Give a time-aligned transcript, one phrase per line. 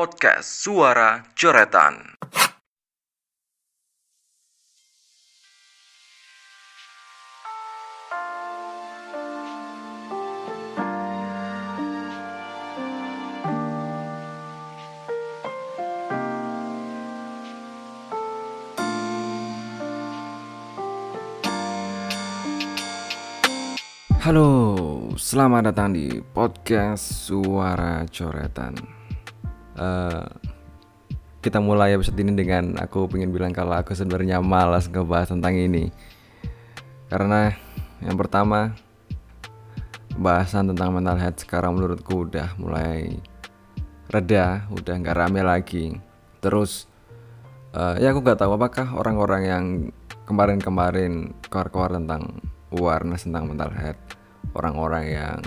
[0.00, 2.16] Podcast Suara Coretan.
[24.24, 24.48] Halo,
[25.20, 28.99] selamat datang di podcast Suara Coretan.
[29.80, 30.24] Eh,
[31.40, 35.88] kita mulai episode ini dengan aku pengen bilang kalau aku sebenarnya malas ngebahas tentang ini.
[37.08, 37.48] Karena
[38.04, 38.76] yang pertama,
[40.20, 43.16] bahasan tentang mental health sekarang menurutku udah mulai
[44.12, 45.96] reda, udah nggak rame lagi.
[46.44, 46.84] Terus,
[47.72, 49.64] eh, ya aku nggak tahu apakah orang-orang yang
[50.28, 52.36] kemarin-kemarin keluar-keluar tentang
[52.70, 53.98] awareness tentang mental health
[54.54, 55.38] orang-orang yang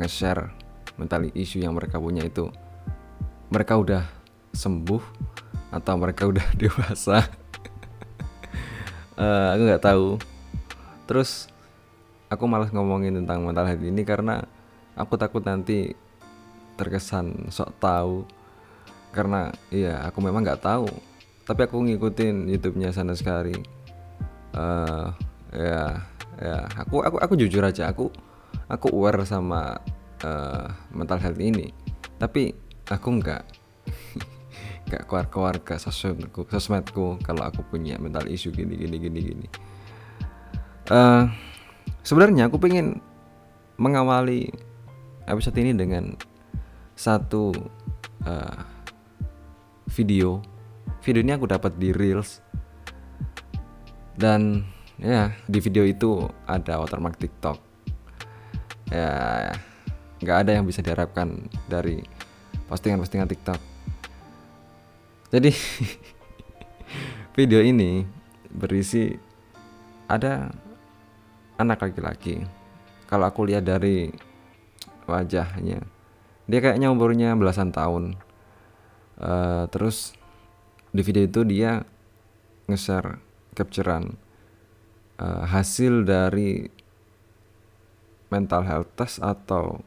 [0.00, 0.48] nge-share
[0.96, 2.48] mental issue yang mereka punya itu
[3.50, 4.06] mereka udah
[4.54, 5.02] sembuh
[5.74, 7.26] atau mereka udah dewasa?
[9.20, 10.16] Eh, aku nggak tahu.
[11.04, 11.44] Terus
[12.32, 14.40] aku malas ngomongin tentang mental health ini karena
[14.96, 15.92] aku takut nanti
[16.80, 18.24] terkesan sok tahu.
[19.12, 20.88] Karena iya aku memang nggak tahu.
[21.44, 23.52] Tapi aku ngikutin YouTube-nya sana sekali.
[24.56, 25.06] Eh
[25.52, 26.00] ya
[26.40, 28.08] ya aku aku aku jujur aja aku
[28.72, 29.76] aku aware sama
[30.24, 30.64] eh,
[30.96, 31.76] mental health ini.
[32.16, 33.42] Tapi aku nggak
[34.90, 39.46] nggak keluar keluar ke sosmedku sosmedku kalau aku punya mental issue gini gini gini gini.
[40.90, 41.24] Eh,
[42.02, 42.98] sebenarnya aku pengen
[43.78, 44.50] mengawali
[45.30, 46.18] episode ini dengan
[46.98, 47.54] satu
[48.26, 48.58] eh,
[49.94, 50.42] video.
[51.00, 52.42] Video ini aku dapat di reels.
[54.18, 54.66] Dan
[55.00, 57.56] ya di video itu ada watermark TikTok.
[58.90, 59.54] Ya
[60.20, 62.04] nggak ada yang bisa diharapkan dari
[62.70, 63.60] postingan-postingan TikTok.
[65.34, 65.50] Jadi
[67.36, 68.06] video ini
[68.46, 69.10] berisi
[70.06, 70.54] ada
[71.58, 72.46] anak laki-laki.
[73.10, 74.14] Kalau aku lihat dari
[75.10, 75.82] wajahnya
[76.50, 78.18] dia kayaknya umurnya belasan tahun.
[79.22, 80.18] Eh, terus
[80.90, 81.86] di video itu dia
[82.66, 83.22] nge-share
[83.54, 84.18] capturean
[85.22, 86.66] eh, hasil dari
[88.34, 89.78] mental health test atau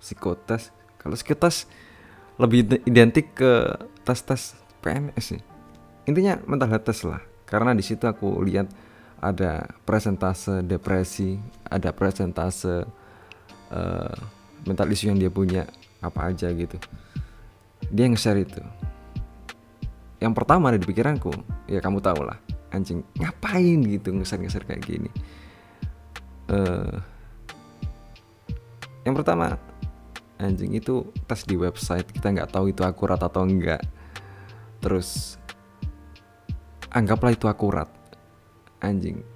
[0.00, 1.68] psikotes kalau psikotes
[2.38, 3.52] lebih ide- identik ke
[4.02, 5.42] tes-tes PNS sih.
[6.04, 8.68] Intinya mental health test lah karena di situ aku lihat
[9.22, 12.84] ada presentase depresi ada presentase
[13.72, 14.16] eh,
[14.68, 15.64] mental issue yang dia punya
[16.04, 16.76] apa aja gitu.
[17.88, 18.60] Dia nge-share itu.
[20.20, 21.32] Yang pertama ada di pikiranku
[21.68, 22.36] ya kamu tahu lah
[22.74, 25.10] anjing ngapain gitu nge-share kayak gini?
[26.50, 27.14] Eh
[29.04, 29.60] yang pertama
[30.40, 32.08] anjing itu tes di website.
[32.10, 33.82] Kita nggak tahu itu akurat atau enggak.
[34.82, 35.38] Terus
[36.90, 37.88] anggaplah itu akurat.
[38.84, 39.34] Anjing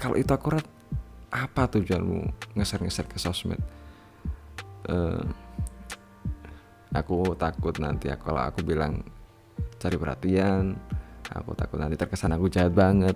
[0.00, 0.64] kalau itu akurat
[1.28, 3.60] apa tujuanmu nge-share ke sosmed?
[4.88, 5.24] Eh,
[6.96, 9.04] aku takut nanti aku- kalau aku bilang
[9.76, 10.74] cari perhatian
[11.30, 13.14] aku takut nanti terkesan aku jahat banget.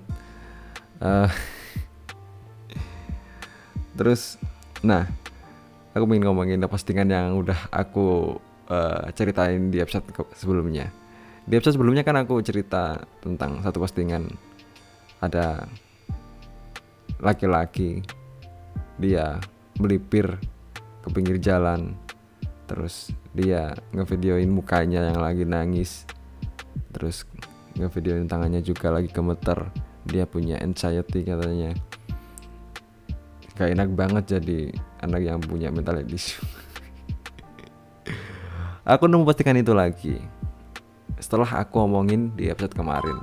[1.00, 1.30] Eh,
[3.98, 4.36] terus
[4.84, 5.08] nah
[5.94, 8.36] aku ingin ngomongin postingan yang udah aku
[8.68, 10.90] eh, ceritain di episode sebelumnya.
[11.46, 14.26] Di episode sebelumnya kan aku cerita tentang satu postingan.
[15.22, 15.64] Ada
[17.22, 18.02] laki-laki
[18.98, 19.38] dia
[19.78, 20.38] melipir
[21.02, 21.94] ke pinggir jalan
[22.64, 26.08] terus dia ngevideoin mukanya yang lagi nangis
[26.94, 27.28] terus
[27.76, 29.68] ngevideoin tangannya juga lagi gemeter
[30.06, 31.74] dia punya anxiety katanya
[33.54, 36.42] gak enak banget jadi anak yang punya mental health issue.
[38.92, 40.18] Aku nemu postingan itu lagi.
[41.16, 43.16] Setelah aku ngomongin di episode kemarin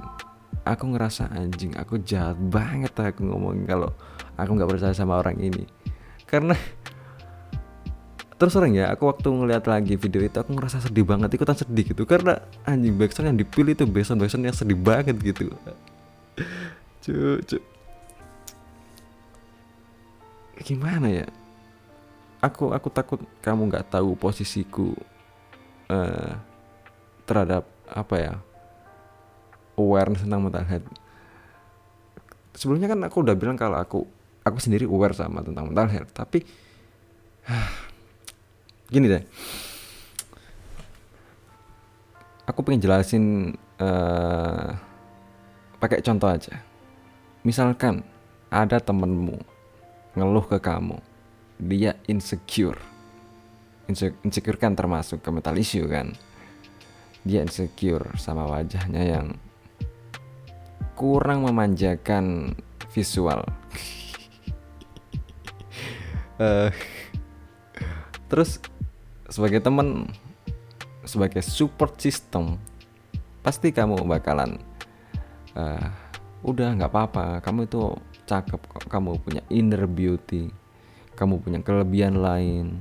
[0.65, 3.89] aku ngerasa anjing aku jahat banget aku ngomongin kalau
[4.37, 5.65] aku nggak percaya sama orang ini.
[6.29, 6.53] Karena
[8.39, 11.93] terus orang ya aku waktu ngeliat lagi video itu aku ngerasa sedih banget ikutan sedih
[11.93, 12.03] gitu.
[12.05, 15.49] Karena anjing backsound yang dipilih itu backsound backsound yang sedih banget gitu.
[17.01, 17.57] Cu cu
[20.63, 21.27] gimana ya?
[22.41, 24.97] Aku aku takut kamu nggak tahu posisiku
[25.89, 26.33] eh,
[27.29, 28.33] terhadap apa ya
[29.77, 30.89] awareness tentang mental health.
[32.57, 33.99] Sebelumnya kan aku udah bilang kalau aku
[34.41, 36.43] aku sendiri aware sama tentang mental health tapi
[38.93, 39.23] gini deh.
[42.49, 44.69] Aku pengen jelasin eh
[45.81, 46.61] pakai contoh aja.
[47.41, 48.05] Misalkan
[48.51, 49.60] ada temenmu
[50.15, 50.97] ngeluh ke kamu.
[51.61, 52.79] Dia insecure.
[53.87, 56.15] Inse- insecure kan termasuk ke mental issue kan?
[57.21, 59.27] Dia insecure sama wajahnya yang
[60.97, 62.57] kurang memanjakan
[62.91, 63.45] visual.
[66.41, 66.73] Uh,
[68.29, 68.57] terus
[69.29, 70.09] sebagai teman
[71.05, 72.61] sebagai support system
[73.41, 74.61] pasti kamu bakalan
[75.55, 75.89] uh,
[76.45, 77.25] udah nggak apa-apa.
[77.41, 77.93] Kamu itu
[78.31, 78.83] cakep kok.
[78.87, 80.47] Kamu punya inner beauty.
[81.19, 82.79] Kamu punya kelebihan lain.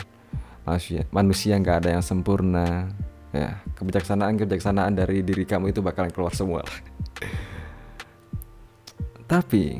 [0.62, 2.86] Manusia manusia nggak ada yang sempurna.
[3.34, 6.66] Ya kebijaksanaan kebijaksanaan dari diri kamu itu bakalan keluar semua
[9.30, 9.78] tapi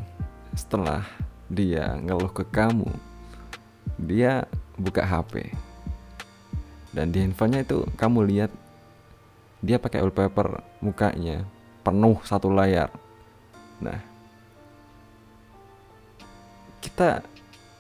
[0.54, 1.02] setelah
[1.50, 2.86] dia ngeluh ke kamu
[3.98, 4.46] dia
[4.78, 5.50] buka HP
[6.94, 8.54] dan di handphonenya itu kamu lihat
[9.58, 11.42] dia pakai wallpaper mukanya
[11.82, 12.94] penuh satu layar.
[13.82, 13.98] Nah
[16.80, 17.22] kita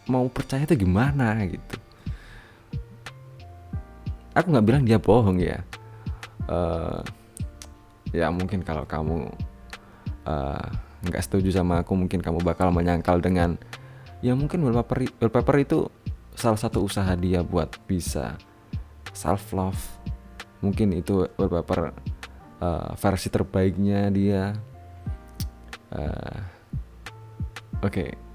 [0.06, 1.76] mau percaya itu gimana gitu.
[4.36, 5.60] Aku nggak bilang dia bohong ya.
[6.46, 7.02] Uh,
[8.10, 9.30] ya mungkin kalau kamu
[10.26, 10.66] eh,
[11.06, 13.54] nggak uh, setuju sama aku mungkin kamu bakal menyangkal dengan
[14.18, 15.78] ya mungkin wallpaper wallpaper itu
[16.34, 18.34] salah satu usaha dia buat bisa
[19.14, 19.78] self love
[20.58, 21.94] mungkin itu wallpaper
[22.60, 24.54] uh, versi terbaiknya dia.
[25.90, 26.38] Uh,
[27.82, 27.90] oke.
[27.90, 28.29] okay.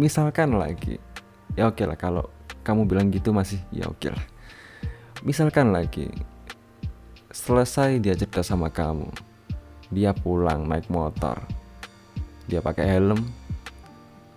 [0.00, 0.96] Misalkan lagi
[1.52, 2.24] ya oke lah kalau
[2.64, 4.24] kamu bilang gitu masih ya oke lah.
[5.20, 6.08] Misalkan lagi
[7.28, 9.12] selesai dia cerita sama kamu
[9.92, 11.38] dia pulang naik motor
[12.50, 13.22] dia pakai helm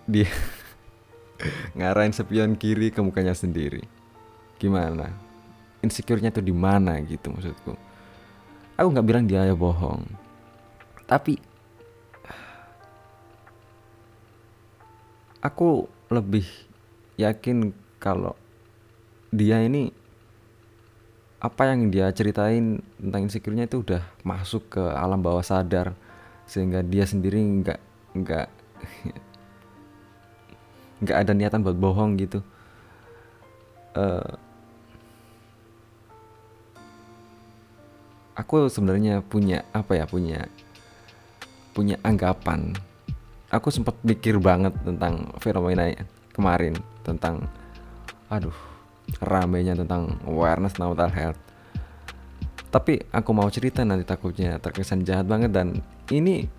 [0.06, 0.28] dia
[1.78, 3.82] ngarahin sepion kiri ke mukanya sendiri.
[4.60, 5.10] Gimana?
[5.80, 7.74] Insecure-nya tuh di mana gitu maksudku?
[8.76, 10.04] Aku nggak bilang dia bohong.
[11.04, 11.36] Tapi
[15.44, 16.48] aku lebih
[17.20, 18.32] yakin kalau
[19.28, 19.92] dia ini
[21.44, 25.92] apa yang dia ceritain tentang insecure-nya itu udah masuk ke alam bawah sadar.
[26.48, 27.80] Sehingga dia sendiri nggak
[28.16, 28.48] nggak
[31.04, 32.40] nggak ada niatan buat bohong gitu.
[33.92, 34.40] Uh,
[38.34, 40.48] aku sebenarnya punya apa ya punya
[41.76, 42.74] punya anggapan
[43.54, 45.86] aku sempat mikir banget tentang fenomena
[46.34, 46.74] kemarin
[47.06, 47.46] tentang
[48.26, 48.54] aduh
[49.22, 51.38] ramenya tentang awareness mental health.
[52.74, 55.78] Tapi aku mau cerita nanti takutnya terkesan jahat banget dan
[56.10, 56.50] ini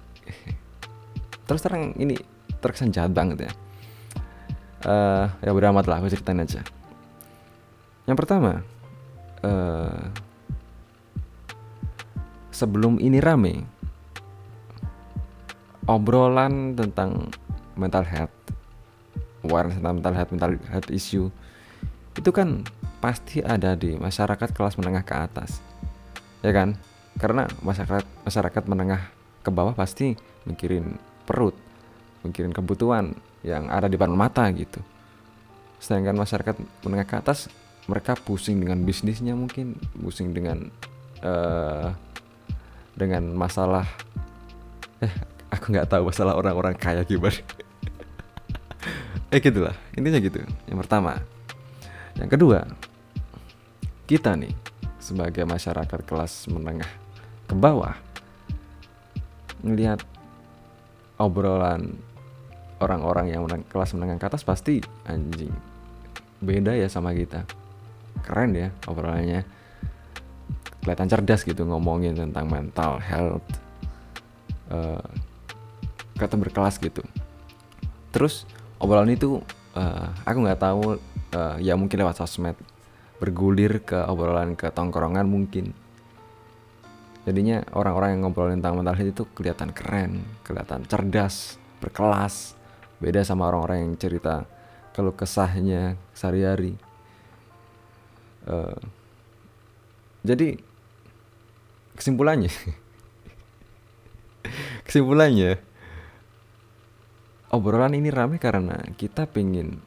[1.43, 2.15] terus terang ini
[2.63, 3.51] terkesan jahat banget ya.
[4.85, 6.63] Uh, ya beramat lah aku ceritain aja.
[8.07, 8.63] Yang pertama
[9.43, 9.99] uh,
[12.55, 13.67] sebelum ini rame
[15.85, 17.29] obrolan tentang
[17.77, 18.33] mental health
[19.45, 21.29] awareness tentang mental health mental health issue
[22.15, 22.63] itu kan
[23.03, 25.61] pasti ada di masyarakat kelas menengah ke atas
[26.45, 26.77] ya kan?
[27.17, 29.01] Karena masyarakat masyarakat menengah
[29.41, 30.13] ke bawah pasti
[30.45, 31.57] mikirin perut
[32.21, 34.81] mikirin kebutuhan yang ada di depan mata gitu.
[35.81, 36.55] Sedangkan masyarakat
[36.85, 37.49] menengah ke atas
[37.85, 40.69] mereka pusing dengan bisnisnya mungkin pusing dengan
[41.21, 41.93] uh,
[42.97, 43.85] dengan masalah
[45.03, 45.13] eh
[45.55, 47.39] aku nggak tahu masalah orang-orang kaya gimana.
[49.33, 49.73] Eh gitulah.
[49.97, 50.43] Intinya gitu.
[50.69, 51.23] Yang pertama.
[52.15, 52.59] Yang kedua
[54.05, 54.53] kita nih
[55.01, 56.89] sebagai masyarakat kelas menengah
[57.49, 57.97] ke bawah
[59.65, 60.01] ngelihat
[61.17, 61.97] obrolan
[62.77, 64.77] orang-orang yang meneng, kelas menengah ke atas pasti
[65.09, 65.53] anjing
[66.37, 67.47] beda ya sama kita.
[68.21, 69.41] Keren ya obrolannya.
[70.85, 73.45] Kelihatan cerdas gitu ngomongin tentang mental health
[74.69, 75.01] uh,
[76.15, 77.03] kelihatan berkelas gitu.
[78.15, 78.47] Terus
[78.79, 79.43] obrolan itu
[79.75, 80.97] uh, aku nggak tahu
[81.35, 82.55] uh, ya mungkin lewat sosmed
[83.19, 85.75] bergulir ke obrolan ke tongkrongan mungkin.
[87.25, 92.53] Jadinya orang-orang yang ngobrolin tentang mental health itu kelihatan keren kelihatan cerdas berkelas
[93.01, 94.47] beda sama orang-orang yang cerita
[94.95, 96.79] kalau kesahnya sehari-hari.
[98.45, 98.77] Uh,
[100.21, 100.61] jadi
[101.97, 102.53] kesimpulannya
[104.85, 105.57] kesimpulannya
[107.55, 109.79] obrolan ini rame karena kita pengen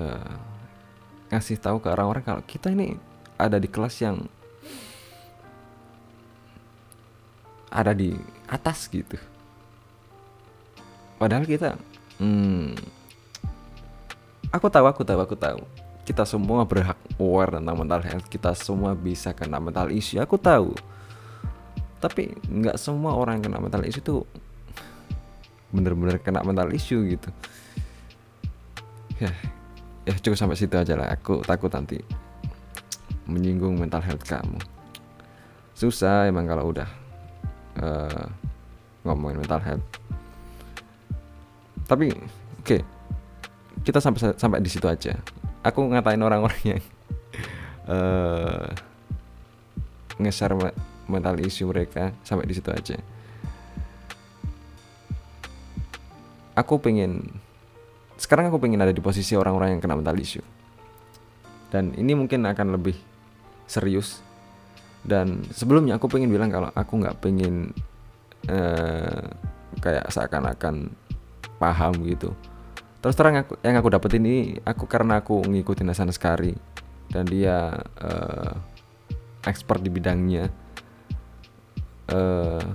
[0.00, 0.34] uh,
[1.28, 2.96] ngasih tahu ke orang-orang kalau kita ini
[3.36, 4.24] ada di kelas yang
[7.68, 8.16] ada di
[8.48, 9.20] atas gitu.
[11.20, 11.76] Padahal kita
[12.18, 12.72] hmm,
[14.48, 15.60] aku tahu aku tahu aku tahu.
[16.08, 18.26] Kita semua berhak aware tentang mental health.
[18.32, 20.72] Kita semua bisa kena mental issue aku tahu.
[22.00, 24.24] Tapi nggak semua orang yang kena mental issue itu
[25.68, 27.28] bener-bener kena mental issue gitu.
[29.18, 29.32] Ya
[30.08, 31.12] ya cukup sampai situ aja lah.
[31.12, 32.00] Aku takut nanti
[33.28, 34.56] menyinggung mental health kamu.
[35.76, 36.88] Susah emang kalau udah
[37.78, 38.24] uh,
[39.04, 39.86] ngomongin mental health.
[41.88, 42.80] Tapi oke okay,
[43.84, 45.16] kita sampai sampai di situ aja.
[45.60, 46.82] Aku ngatain orang-orang yang
[47.90, 48.72] uh,
[50.18, 50.56] nge-share
[51.08, 52.96] mental issue mereka sampai di situ aja
[56.58, 57.22] aku pengen
[58.18, 60.42] sekarang aku pengen ada di posisi orang-orang yang kena mental issue.
[61.70, 62.98] Dan ini mungkin akan lebih
[63.70, 64.18] serius.
[65.06, 67.70] Dan sebelumnya aku pengen bilang kalau aku nggak pengen
[68.50, 69.22] uh,
[69.78, 70.90] kayak seakan-akan
[71.62, 72.34] paham gitu.
[72.98, 76.58] Terus terang aku yang aku dapetin ini aku karena aku ngikutin Hasan Sekari
[77.14, 78.52] dan dia uh,
[79.46, 80.50] expert di bidangnya.
[82.10, 82.66] Uh,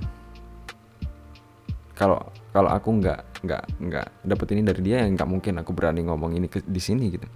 [1.92, 2.24] kalau
[2.56, 6.32] kalau aku nggak nggak nggak dapet ini dari dia yang nggak mungkin aku berani ngomong
[6.40, 7.28] ini ke, di sini gitu.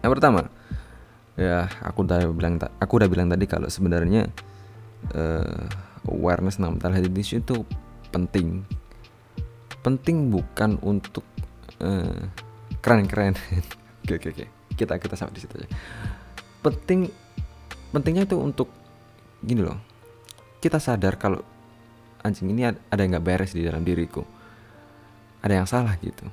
[0.00, 0.48] Yang pertama
[1.36, 4.28] ya aku udah bilang aku udah bilang tadi kalau sebenarnya
[5.12, 5.64] uh,
[6.08, 7.60] awareness tentang mental health issue itu
[8.08, 8.64] penting.
[9.84, 11.28] Penting bukan untuk
[11.84, 12.24] uh,
[12.80, 13.36] keren-keren.
[14.02, 14.46] Oke oke oke.
[14.74, 15.70] Kita kita sampai di situ aja.
[16.58, 17.06] Penting
[17.94, 18.66] pentingnya itu untuk
[19.38, 19.78] gini loh.
[20.58, 21.38] Kita sadar kalau
[22.26, 24.26] anjing ini ada yang nggak beres di dalam diriku
[25.42, 26.24] ada yang salah gitu.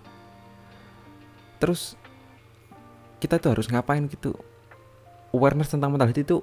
[1.58, 1.98] Terus
[3.20, 4.38] kita tuh harus ngapain gitu?
[5.36, 6.38] Awareness tentang mental health itu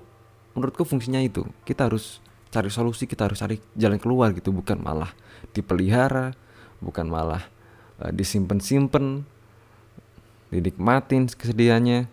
[0.52, 1.46] menurutku fungsinya itu.
[1.64, 2.20] Kita harus
[2.50, 4.52] cari solusi kita harus cari jalan keluar gitu.
[4.52, 5.10] Bukan malah
[5.54, 6.36] dipelihara
[6.82, 7.40] bukan malah
[8.02, 9.24] uh, disimpan-simpen
[10.52, 12.10] dinikmatin kesedihannya.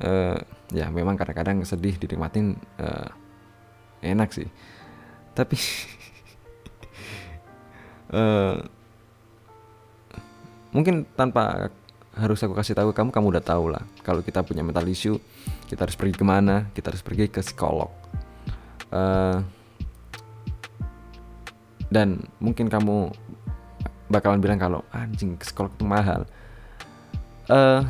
[0.00, 0.40] Uh,
[0.72, 3.12] ya memang kadang-kadang sedih dinikmatin uh,
[4.00, 4.48] enak sih.
[5.36, 5.56] Tapi
[8.16, 8.64] uh,
[10.70, 11.70] mungkin tanpa
[12.14, 13.82] harus aku kasih tahu kamu kamu udah tahu lah.
[14.02, 15.18] Kalau kita punya mental issue
[15.70, 17.90] kita harus pergi ke mana kita harus pergi ke psikolog.
[18.90, 19.38] Uh,
[21.90, 23.10] dan mungkin kamu
[24.10, 26.26] bakalan bilang kalau anjing ke psikolog itu mahal.
[27.50, 27.82] Uh,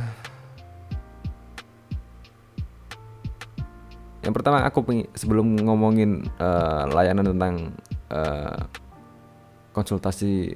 [4.21, 4.85] yang pertama aku
[5.17, 7.73] sebelum ngomongin uh, layanan tentang
[8.13, 8.57] uh,
[9.73, 10.53] konsultasi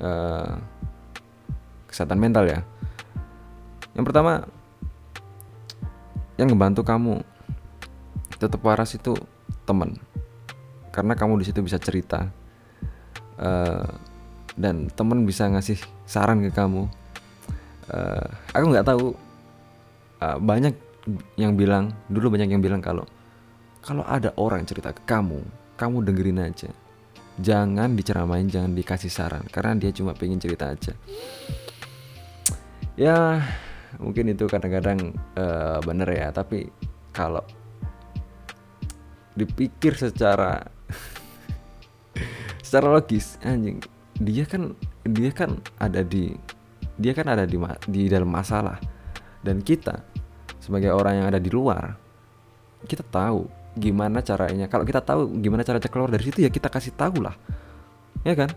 [0.00, 0.56] uh,
[1.92, 2.64] kesehatan mental ya.
[3.92, 4.48] Yang pertama
[6.40, 7.20] yang ngebantu kamu
[8.40, 9.12] tetap waras itu
[9.68, 10.00] temen
[10.90, 12.32] karena kamu di situ bisa cerita
[13.36, 13.86] uh,
[14.56, 15.76] dan temen bisa ngasih
[16.08, 16.88] saran ke kamu.
[17.92, 19.12] Uh, aku nggak tahu
[20.24, 20.72] uh, banyak
[21.36, 23.04] yang bilang dulu banyak yang bilang kalau
[23.82, 25.42] kalau ada orang cerita ke kamu,
[25.74, 26.70] kamu dengerin aja
[27.40, 30.92] jangan diceramain jangan dikasih saran karena dia cuma pengen cerita aja
[33.02, 33.42] ya
[33.98, 36.30] mungkin itu kadang-kadang uh, bener ya.
[36.30, 36.70] Tapi
[37.10, 37.42] kalau
[39.34, 40.62] dipikir secara
[42.66, 43.80] secara logis anjing
[44.20, 44.76] dia kan
[45.08, 46.36] dia kan ada di
[47.00, 47.58] dia kan ada di
[47.90, 48.78] di dalam masalah.
[49.42, 49.98] Dan kita
[50.62, 51.98] sebagai orang yang ada di luar
[52.86, 54.70] kita tahu gimana caranya.
[54.70, 57.34] Kalau kita tahu gimana cara keluar dari situ ya kita kasih tahu lah.
[58.22, 58.54] Ya kan?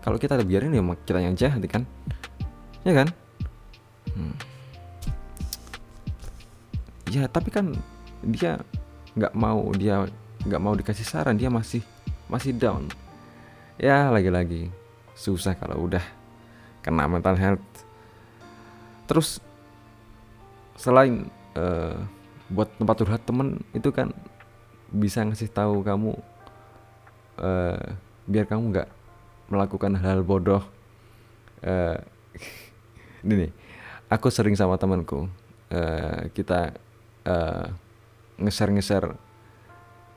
[0.00, 1.84] Kalau kita biarin ya kita yang jahat kan?
[2.80, 3.12] Ya kan
[7.10, 7.74] ya tapi kan
[8.22, 8.62] dia
[9.18, 10.06] nggak mau dia
[10.46, 11.82] nggak mau dikasih saran dia masih
[12.30, 12.86] masih down.
[13.80, 14.70] Ya lagi-lagi
[15.18, 16.04] susah kalau udah
[16.80, 17.66] kena mental health.
[19.10, 19.42] Terus
[20.78, 21.26] selain
[21.58, 21.98] uh,
[22.48, 24.14] buat tempat curhat temen itu kan
[24.90, 26.14] bisa ngasih tahu kamu
[27.42, 27.84] uh,
[28.30, 28.88] biar kamu nggak
[29.50, 30.62] melakukan hal, -hal bodoh.
[31.60, 31.98] Uh,
[33.26, 33.52] ini nih
[34.10, 35.30] aku sering sama temanku
[35.70, 36.74] uh, kita
[37.24, 37.70] uh,
[38.42, 39.04] ngeser ngeser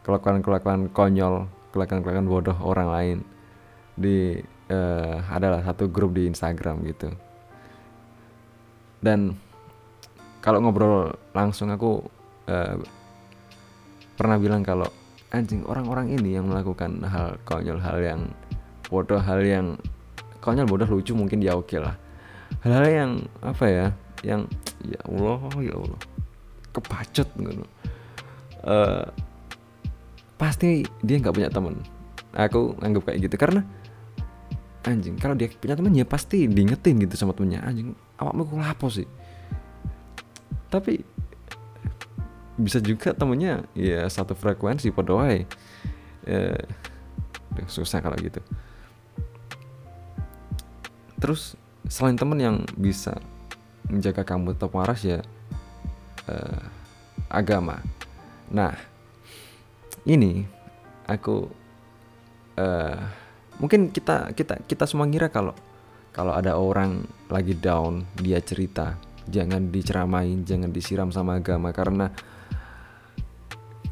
[0.02, 3.18] kelakuan kelakuan konyol kelakuan kelakuan bodoh orang lain
[3.94, 4.42] di
[4.74, 7.14] uh, adalah satu grup di Instagram gitu.
[9.04, 9.38] Dan
[10.42, 12.04] kalau ngobrol langsung aku
[12.50, 12.76] uh,
[14.18, 14.88] pernah bilang kalau
[15.34, 18.22] anjing orang-orang ini yang melakukan hal konyol hal yang
[18.88, 19.76] bodoh hal yang
[20.40, 21.96] konyol bodoh lucu mungkin dia oke okay lah
[22.62, 23.88] hal-hal yang apa ya
[24.22, 24.46] yang
[24.86, 26.02] ya Allah ya Allah
[26.74, 27.66] kepacet gitu.
[28.64, 29.08] Uh,
[30.40, 31.84] pasti dia nggak punya temen
[32.34, 33.62] aku anggap kayak gitu karena
[34.84, 37.64] anjing kalau dia punya temen ya pasti diingetin gitu sama temennya.
[37.64, 39.08] Anjing awakmu kok lapo sih?
[40.68, 41.00] Tapi
[42.60, 45.46] bisa juga temennya ya satu frekuensi pada wae.
[46.24, 46.56] Ya,
[47.70, 48.42] susah kalau gitu.
[51.22, 51.56] Terus
[51.88, 53.20] selain temen yang bisa
[53.92, 55.20] menjaga kamu tetap waras ya
[56.28, 56.64] eh,
[57.28, 57.84] agama.
[58.52, 58.76] Nah
[60.08, 60.44] ini
[61.08, 61.48] aku
[62.60, 63.00] eh
[63.58, 65.54] mungkin kita kita kita semua ngira kalau
[66.14, 68.98] kalau ada orang lagi down dia cerita
[69.30, 72.12] jangan diceramain jangan disiram sama agama karena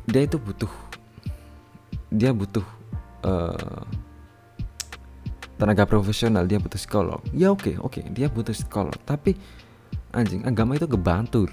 [0.05, 0.69] dia itu butuh
[2.11, 2.65] dia butuh
[3.25, 3.81] eh,
[5.61, 7.21] tenaga profesional dia butuh psikolog.
[7.37, 8.97] Ya oke oke dia butuh psikolog.
[9.05, 9.37] Tapi
[10.09, 11.45] anjing agama itu ngebantu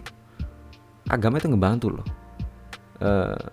[1.09, 2.09] agama itu ngebantu loh.
[3.05, 3.45] Eh,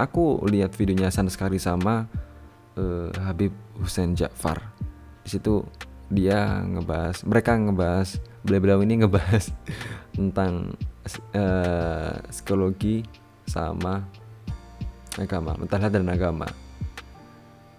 [0.00, 2.08] aku lihat videonya Hasan sekali sama
[2.76, 4.60] eh, Habib Hussein Ja'far.
[5.24, 5.64] Di situ
[6.12, 9.50] dia ngebahas mereka ngebahas beliau-beliau ini ngebahas
[10.16, 10.76] tentang
[11.32, 13.04] eh, psikologi
[13.46, 14.04] sama
[15.16, 16.48] agama mental health dan agama.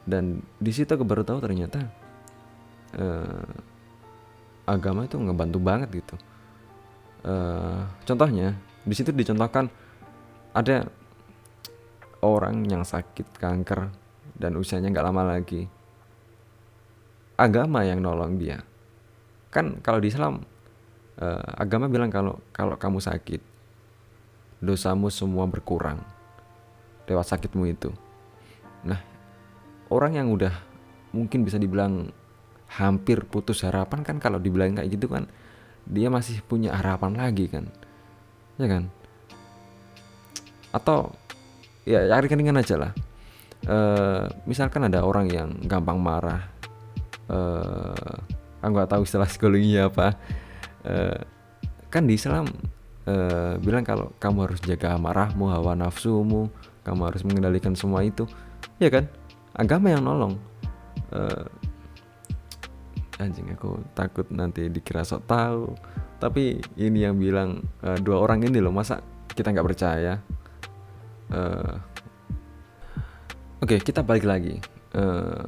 [0.08, 1.84] Dan di situ aku baru tahu ternyata
[2.96, 3.48] eh,
[4.66, 6.16] agama itu ngebantu banget gitu.
[7.28, 9.70] Eh, contohnya di situ dicontohkan
[10.56, 10.88] ada
[12.24, 13.92] orang yang sakit kanker
[14.38, 15.68] dan usianya nggak lama lagi.
[17.38, 18.64] Agama yang nolong dia.
[19.54, 20.42] Kan kalau di Islam
[21.22, 23.42] eh, agama bilang kalau kalau kamu sakit
[24.58, 26.17] dosamu semua berkurang
[27.08, 27.90] lewat sakitmu itu.
[28.84, 29.00] Nah
[29.88, 30.52] orang yang udah
[31.16, 32.12] mungkin bisa dibilang
[32.68, 35.24] hampir putus harapan kan kalau dibilang kayak gitu kan
[35.88, 37.66] dia masih punya harapan lagi kan.
[38.60, 38.84] Ya kan?
[40.76, 41.16] Atau
[41.88, 42.92] ya cari ringan aja lah.
[43.64, 46.46] Eh, misalkan ada orang yang gampang marah
[47.28, 48.16] eh
[48.64, 50.08] aku nggak tahu istilah psikologinya apa.
[50.84, 51.20] Eh,
[51.88, 52.52] kan di Islam
[53.08, 56.52] eh, bilang kalau kamu harus jaga amarahmu hawa nafsumu
[56.88, 58.24] kamu harus mengendalikan semua itu.
[58.80, 59.12] Ya kan?
[59.52, 60.40] Agama yang nolong.
[61.12, 61.46] Eh,
[63.20, 65.76] anjing aku takut nanti dikira sok tahu.
[66.24, 69.04] Tapi ini yang bilang eh, dua orang ini loh masa
[69.36, 70.16] kita nggak percaya?
[71.28, 71.76] Eh,
[73.60, 74.56] oke kita balik lagi.
[74.96, 75.46] Eh,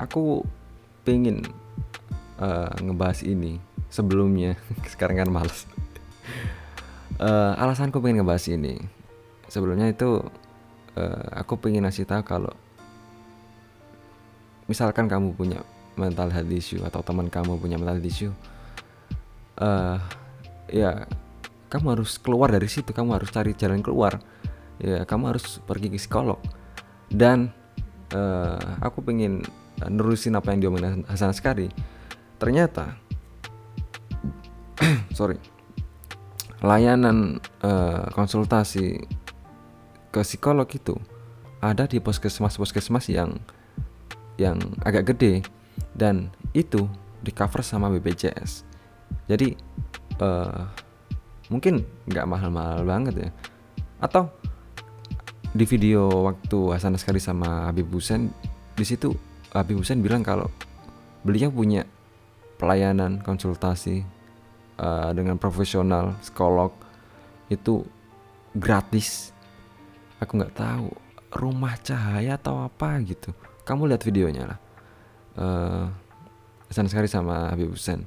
[0.00, 0.40] aku
[1.04, 1.44] pengen
[2.40, 3.60] eh, ngebahas ini
[3.92, 4.56] sebelumnya.
[4.92, 5.68] Sekarang kan males.
[7.20, 8.97] Eh, alasanku pengen ngebahas ini
[9.48, 10.22] sebelumnya itu
[10.96, 12.54] eh, aku pengen ngasih tahu kalau
[14.68, 15.60] misalkan kamu punya
[15.96, 18.34] mental health issue atau teman kamu punya mental health issue
[19.58, 19.98] eh
[20.70, 21.08] ya
[21.68, 22.90] kamu harus keluar dari situ.
[22.96, 24.18] Kamu harus cari jalan keluar.
[24.80, 26.40] Ya kamu harus pergi ke psikolog.
[27.12, 27.52] Dan
[28.12, 29.44] eh aku pengen
[29.84, 31.68] nerusin apa yang diomongin Hasan Askari.
[32.40, 32.96] Ternyata
[35.18, 35.36] sorry
[36.58, 38.98] layanan eh, konsultasi
[40.10, 40.96] ke psikolog itu
[41.58, 43.36] ada di puskesmas yang
[44.38, 45.42] yang agak gede
[45.98, 46.86] dan itu
[47.20, 48.62] di cover sama BPJS
[49.28, 49.52] jadi
[50.18, 50.62] eh
[51.48, 53.30] mungkin nggak mahal-mahal banget ya.
[53.98, 54.32] Atau
[55.52, 58.28] di video waktu Hasan Askari sama Habib Hussein
[58.76, 59.16] di situ
[59.50, 60.52] Habib Hussein bilang kalau
[61.24, 61.88] beliau punya
[62.60, 64.04] pelayanan konsultasi
[64.76, 66.70] eh, dengan profesional psikolog
[67.48, 67.82] itu
[68.52, 69.32] gratis
[70.18, 70.90] aku nggak tahu
[71.38, 73.30] rumah cahaya atau apa gitu.
[73.62, 74.58] Kamu lihat videonya lah.
[76.68, 78.04] Hasan Askari sama Habib Hussein.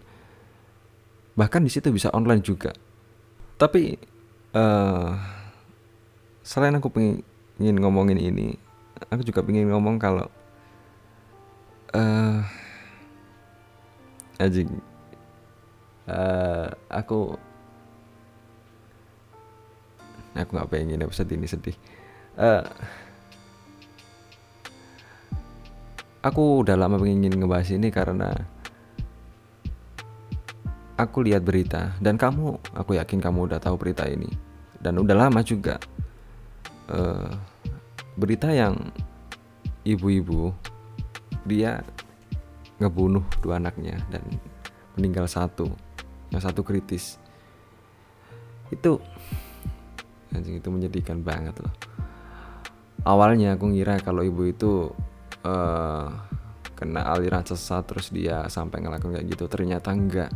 [1.38, 2.76] Bahkan di situ bisa online juga.
[3.56, 3.96] Tapi
[4.52, 5.12] eh
[6.44, 7.22] selain aku pengen
[7.62, 8.58] ngomongin ini
[9.14, 10.28] aku juga pengen ngomong kalau
[11.94, 12.42] eh
[14.42, 14.82] anjing
[16.10, 17.38] eh aku
[20.36, 21.78] aku nggak pengen episode ini sedih.
[22.40, 22.64] Eh
[26.22, 28.30] aku udah lama pengen ngebahas ini karena
[30.96, 34.30] aku lihat berita dan kamu aku yakin kamu udah tahu berita ini.
[34.82, 35.78] Dan udah lama juga
[36.92, 37.32] Eh,
[38.20, 38.76] berita yang
[39.88, 40.52] ibu-ibu
[41.48, 41.80] dia
[42.84, 44.28] ngebunuh dua anaknya dan
[45.00, 45.72] meninggal satu
[46.36, 47.16] yang satu kritis.
[48.68, 49.00] Itu
[50.36, 51.74] anjing itu menyedihkan banget loh.
[53.02, 54.94] Awalnya aku ngira kalau ibu itu
[55.42, 56.08] eh
[56.78, 59.46] kena aliran sesat terus dia sampai ngelakuin kayak gitu.
[59.46, 60.32] Ternyata enggak.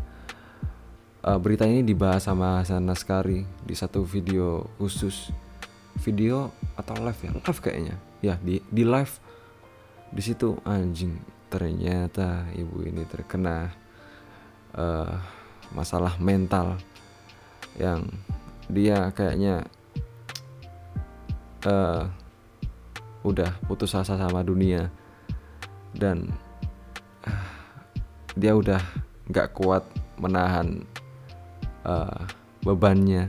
[1.25, 5.33] Eh, berita ini dibahas sama Hasan Naskari di satu video khusus.
[6.03, 7.31] Video atau live ya?
[7.33, 7.95] Live kayaknya.
[8.21, 9.13] Ya di di live.
[10.13, 11.17] Di situ anjing
[11.49, 13.73] ternyata ibu ini terkena
[14.75, 15.17] eh
[15.73, 16.77] masalah mental
[17.81, 18.05] yang
[18.69, 19.65] dia kayaknya
[21.65, 22.03] eh
[23.25, 24.93] udah putus asa sama dunia.
[25.95, 26.29] Dan
[27.25, 27.49] ah,
[28.37, 28.81] dia udah
[29.25, 29.83] nggak kuat
[30.21, 30.85] menahan
[31.81, 32.21] uh,
[32.61, 33.25] bebannya.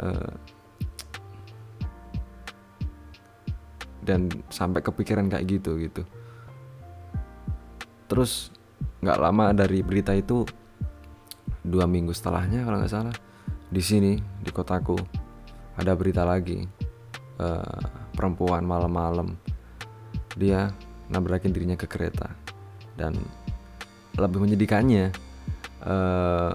[0.00, 0.34] Uh,
[4.00, 6.02] dan sampai kepikiran kayak gitu gitu.
[8.10, 8.50] Terus
[9.04, 10.42] nggak lama dari berita itu
[11.62, 13.14] dua minggu setelahnya kalau nggak salah
[13.70, 15.19] di sini di kotaku
[15.80, 16.68] ada berita lagi
[17.40, 17.80] uh,
[18.12, 19.32] perempuan malam-malam
[20.36, 20.68] dia
[21.08, 22.28] nabrakin dirinya ke kereta.
[22.94, 23.16] Dan
[24.20, 25.08] lebih menyedihkannya
[25.88, 26.52] uh,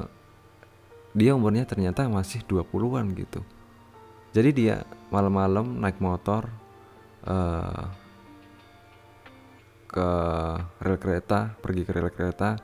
[1.18, 3.42] dia umurnya ternyata masih 20-an gitu.
[4.36, 6.46] Jadi dia malam-malam naik motor
[7.26, 7.88] uh,
[9.90, 10.10] ke
[10.84, 12.60] rel kereta pergi ke rel kereta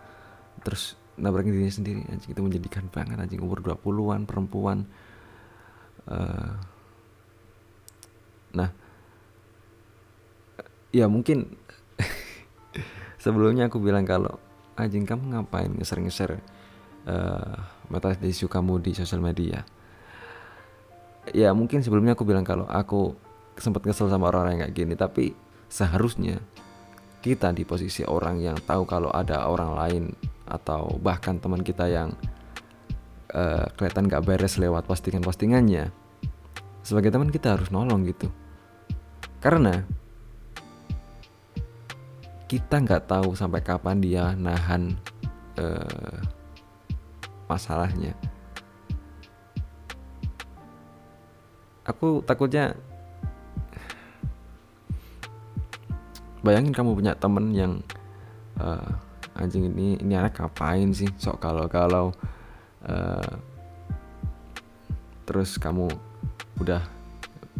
[0.62, 2.06] terus nabrakin dirinya sendiri.
[2.12, 3.41] Anjing itu menjadikan banget anjing.
[3.41, 4.86] Umur 20-an perempuan
[6.10, 6.54] uh,
[8.52, 8.70] nah
[10.92, 11.56] ya mungkin
[13.24, 14.40] sebelumnya aku bilang kalau
[14.76, 16.42] anjing kamu ngapain ngeser-ngeser
[17.06, 17.56] uh,
[17.92, 19.64] mata isu kamu di sosial media?
[21.32, 23.14] Ya mungkin sebelumnya aku bilang kalau aku
[23.60, 25.26] sempat kesel sama orang-orang yang kayak gini tapi
[25.70, 26.42] seharusnya
[27.22, 30.04] kita di posisi orang yang tahu kalau ada orang lain
[30.50, 32.10] atau bahkan teman kita yang
[33.34, 35.91] uh, kelihatan gak beres lewat postingan-postingannya.
[36.82, 38.28] Sebagai teman kita harus nolong gitu.
[39.41, 39.82] Karena
[42.52, 45.00] kita nggak tahu sampai kapan dia nahan
[45.56, 46.20] uh,
[47.48, 48.12] masalahnya.
[51.88, 52.76] Aku takutnya
[56.44, 57.80] bayangin kamu punya temen yang
[58.60, 59.00] uh,
[59.39, 61.08] anjing ini ini anak ngapain sih?
[61.15, 62.12] Sok kalau kalau
[62.88, 63.34] uh,
[65.26, 65.89] terus kamu
[66.60, 66.82] udah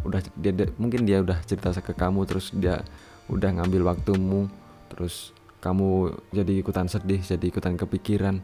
[0.02, 2.82] udah dia, dia mungkin dia udah cerita ke kamu terus dia
[3.30, 4.50] udah ngambil waktumu
[4.90, 5.30] terus
[5.62, 8.42] kamu jadi ikutan sedih jadi ikutan kepikiran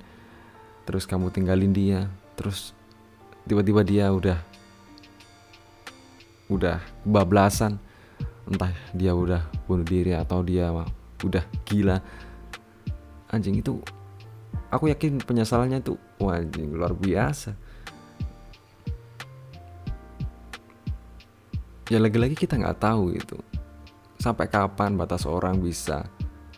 [0.87, 2.07] terus kamu tinggalin dia
[2.39, 2.73] terus
[3.45, 4.39] tiba-tiba dia udah
[6.49, 7.77] udah bablasan
[8.49, 10.73] entah dia udah bunuh diri atau dia
[11.21, 12.01] udah gila.
[13.29, 13.77] Anjing itu
[14.73, 17.55] aku yakin penyesalannya wah anjing luar biasa.
[21.89, 23.39] Ya lagi-lagi kita nggak tahu itu.
[24.19, 26.05] Sampai kapan batas orang bisa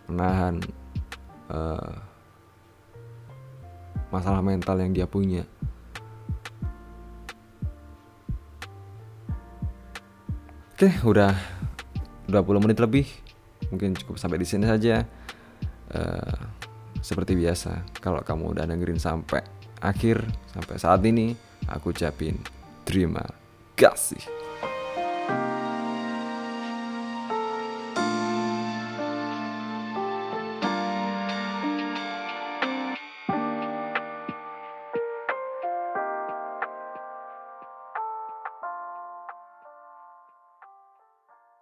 [0.09, 0.59] menahan
[1.53, 1.93] uh,
[4.09, 5.45] masalah mental yang dia punya?
[10.75, 11.37] Oke udah
[12.27, 13.07] 20 menit lebih.
[13.69, 15.05] Mungkin cukup sampai di sini saja.
[15.93, 16.60] Uh,
[17.01, 19.41] seperti biasa kalau kamu udah dengerin sampai
[19.81, 20.21] akhir
[20.53, 21.33] sampai saat ini
[21.69, 22.37] aku ucapin
[22.85, 23.25] terima
[23.77, 24.40] kasih